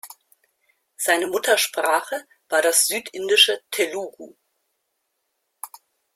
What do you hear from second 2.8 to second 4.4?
südindische Telugu.